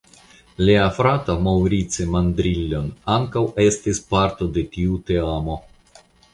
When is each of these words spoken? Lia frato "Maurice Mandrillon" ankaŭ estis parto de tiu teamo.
Lia 0.69 0.85
frato 0.95 1.35
"Maurice 1.47 2.07
Mandrillon" 2.15 2.89
ankaŭ 3.19 3.45
estis 3.69 4.03
parto 4.17 4.51
de 4.59 4.67
tiu 4.75 5.01
teamo. 5.13 5.63